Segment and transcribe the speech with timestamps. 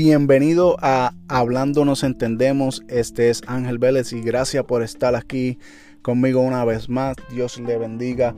[0.00, 2.84] Bienvenido a Hablando nos entendemos.
[2.86, 5.58] Este es Ángel Vélez y gracias por estar aquí
[6.02, 7.16] conmigo una vez más.
[7.32, 8.32] Dios le bendiga.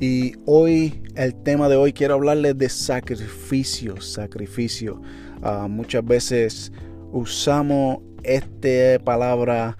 [0.00, 4.00] Y hoy, el tema de hoy, quiero hablarles de sacrificio.
[4.00, 5.00] Sacrificio.
[5.40, 6.72] Ah, muchas veces
[7.12, 9.78] usamos esta palabra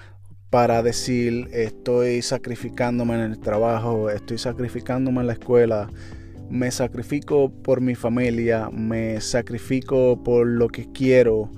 [0.50, 5.90] para decir estoy sacrificándome en el trabajo, estoy sacrificándome en la escuela,
[6.50, 11.50] me sacrifico por mi familia, me sacrifico por lo que quiero,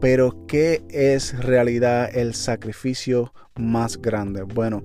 [0.00, 4.42] pero ¿qué es realidad el sacrificio más grande?
[4.42, 4.82] Bueno,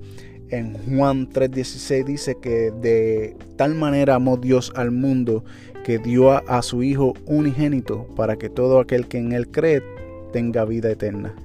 [0.49, 5.43] en Juan 3:16 dice que de tal manera amó Dios al mundo
[5.83, 9.83] que dio a, su Hijo unigénito para que todo aquel que en él cree
[10.31, 11.35] tenga vida eterna.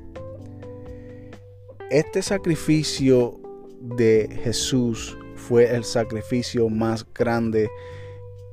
[1.91, 3.41] Este sacrificio
[3.81, 7.71] de Jesús fue el sacrificio más grande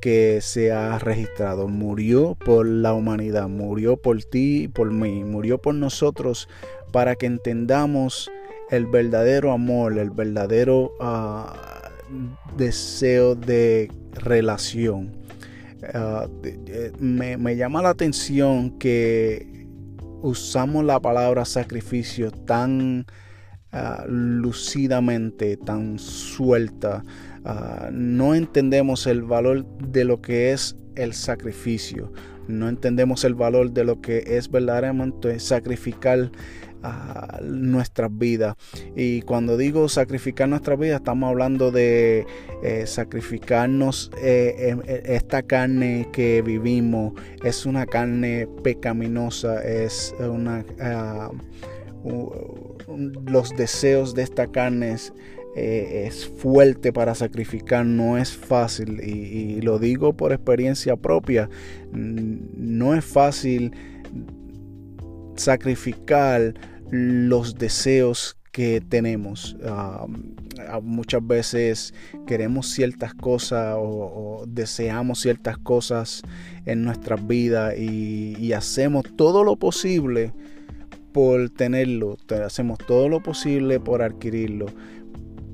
[0.02, 1.68] que se ha registrado.
[1.68, 6.48] Murió por la humanidad, murió por ti y por mí, murió por nosotros
[6.92, 8.32] para que entendamos
[8.70, 11.92] el verdadero amor, el verdadero ah,
[12.56, 15.12] deseo de relación.
[15.94, 16.28] Ah,
[17.00, 19.68] me, llama la atención que
[20.22, 23.06] usamos la palabra sacrificio tan
[23.76, 27.04] ah, lucidamente, tan suelta.
[27.92, 32.12] no entendemos el valor de lo que es el sacrificio.
[32.48, 36.32] No entendemos el valor de lo que es verdaderamente sacrificar
[37.42, 38.56] nuestras vidas.
[38.96, 42.26] Y cuando digo sacrificar nuestras vidas, estamos hablando de
[42.64, 47.14] eh, sacrificarnos eh, esta carne que vivimos.
[47.44, 50.66] Es una carne pecaminosa, es una...
[50.80, 51.32] Ah,
[53.26, 55.14] los deseos de esta carne es,
[55.56, 61.50] eh, es fuerte para sacrificar, no es fácil y, lo digo por experiencia propia,
[61.92, 63.72] no es fácil
[65.36, 66.54] sacrificar
[66.90, 69.58] los deseos que tenemos.
[70.82, 71.94] muchas veces
[72.26, 76.22] queremos ciertas cosas o, deseamos ciertas cosas
[76.66, 80.34] en nuestra vida y, hacemos todo lo posible
[81.16, 84.66] por tenerlo, hacemos todo lo posible por adquirirlo.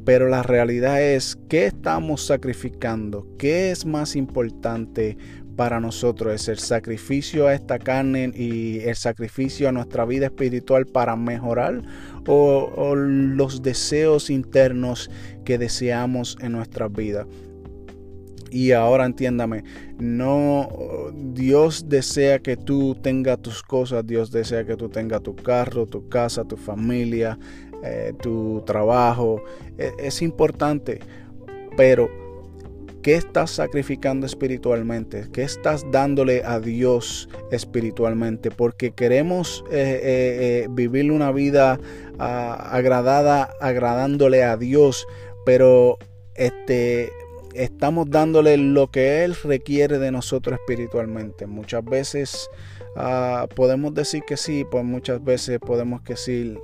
[0.04, 3.28] Pero la realidad es, ¿qué estamos sacrificando?
[3.38, 5.20] ¿Qué es más importante
[5.56, 10.88] para nosotros es el sacrificio a esta carne y el sacrificio a nuestra vida espiritual
[10.88, 11.84] para mejorar
[12.26, 15.12] o, los deseos internos
[15.46, 17.28] que deseamos en nuestra vida.
[18.52, 19.64] Y ahora entiéndame,
[19.98, 20.68] no
[21.14, 26.10] Dios desea que tú tengas tus cosas, Dios desea que tú tengas tu carro, tu
[26.10, 27.40] casa, tu familia,
[27.84, 29.42] eh, tu trabajo.
[29.78, 31.00] E, es importante,
[31.78, 32.10] pero
[33.02, 35.26] ¿Qué estás sacrificando espiritualmente?
[35.34, 38.52] ¿Qué estás dándole a Dios espiritualmente?
[38.52, 41.80] Porque queremos eh, eh, vivir una vida
[42.20, 45.08] ah, agradada, agradándole a Dios,
[45.48, 45.98] pero
[46.36, 47.12] este,
[47.54, 51.48] estamos dándole lo que Él requiere de nosotros espiritualmente.
[51.48, 52.50] Muchas veces
[52.96, 56.60] ah, podemos decir que sí, pues muchas veces podemos decir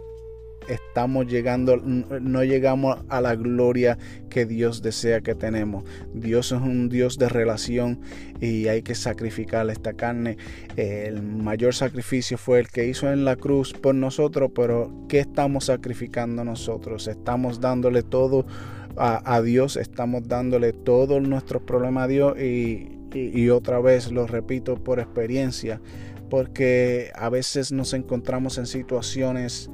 [0.68, 3.98] estamos llegando, no llegamos a la gloria
[4.30, 5.84] que Dios desea que tenemos.
[6.14, 8.02] Dios es un Dios de relación
[8.42, 10.38] y hay que sacrificar esta carne.
[10.76, 15.66] El mayor sacrificio fue el que hizo en la cruz por nosotros, pero ¿qué estamos
[15.66, 17.08] sacrificando nosotros?
[17.08, 18.46] Estamos dándole todo
[18.98, 24.76] a, Dios, estamos dándole todos nuestros problemas a Dios y, y otra vez lo repito
[24.84, 25.82] por experiencia
[26.30, 29.70] porque a veces nos encontramos en situaciones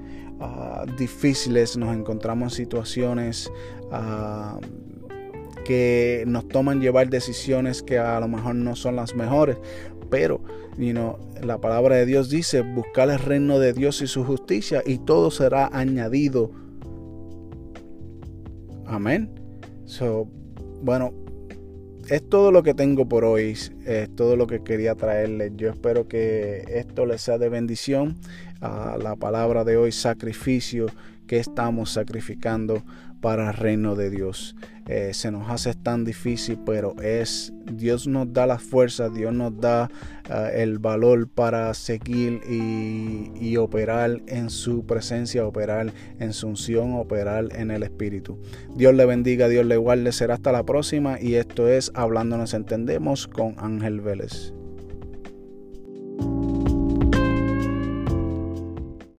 [0.45, 3.49] Ah, difíciles, nos encontramos en situaciones
[3.91, 4.59] ah,
[5.63, 9.55] que nos toman llevar decisiones que a lo mejor no son las mejores,
[10.09, 10.41] pero
[11.41, 15.31] la palabra de Dios dice, buscar el reino de Dios y su justicia y todo
[15.31, 16.51] será añadido.
[18.85, 19.29] Amén.
[19.85, 20.27] So,
[20.81, 21.13] bueno,
[22.09, 25.53] es todo lo que tengo por hoy, es todo lo que quería traerles.
[25.55, 28.17] Yo espero que esto les sea de bendición.
[28.61, 30.85] a la palabra de hoy, sacrificio
[31.27, 32.83] que estamos sacrificando
[33.23, 34.53] para el reino de Dios.
[34.85, 39.57] Eh, se nos hace tan difícil, pero es Dios nos da la fuerza, Dios nos
[39.61, 39.89] da
[40.29, 46.95] eh, el valor para seguir y, y, operar en su presencia, operar en su unción,
[46.95, 48.41] operar en el Espíritu.
[48.75, 50.11] Dios le bendiga, Dios le guarde.
[50.11, 54.53] Será hasta la próxima y esto es Hablándonos Entendemos con Ángel Vélez.